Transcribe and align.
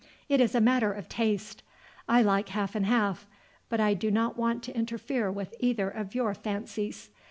It 0.27 0.41
is 0.41 0.55
a 0.55 0.59
matter 0.61 0.91
of 0.91 1.07
taste. 1.07 1.61
I 2.09 2.23
like 2.23 2.49
half 2.49 2.73
and 2.73 2.87
half, 2.87 3.27
but 3.69 3.79
I 3.79 3.93
do 3.93 4.09
not 4.09 4.35
want 4.35 4.63
to 4.63 4.75
interfere 4.75 5.31
with 5.31 5.53
either 5.59 5.91
of 5.91 6.15
your 6.15 6.33
fancies. 6.33 7.11